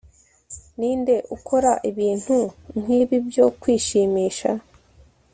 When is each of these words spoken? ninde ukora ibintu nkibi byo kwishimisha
ninde 0.77 1.15
ukora 1.35 1.71
ibintu 1.89 2.37
nkibi 2.79 3.15
byo 3.27 3.45
kwishimisha 3.61 4.49